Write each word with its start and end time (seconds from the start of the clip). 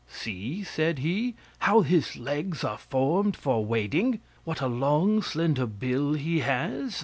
"See," 0.09 0.63
said 0.63 0.97
he, 0.97 1.35
"how 1.59 1.81
his 1.81 2.17
legs 2.17 2.63
are 2.63 2.79
formed 2.79 3.35
for 3.35 3.63
wading! 3.63 4.19
What 4.45 4.59
a 4.59 4.65
long 4.67 5.21
slender 5.21 5.67
bill 5.67 6.13
he 6.13 6.39
has! 6.39 6.99